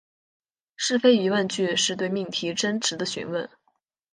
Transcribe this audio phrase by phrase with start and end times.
[0.75, 3.47] 是非疑问句是对命题真值的询问。